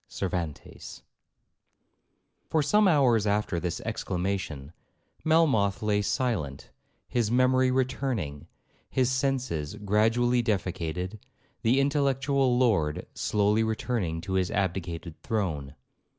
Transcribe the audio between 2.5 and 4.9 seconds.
some hours after this exclamation,